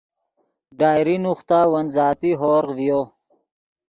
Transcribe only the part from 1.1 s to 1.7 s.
نوختا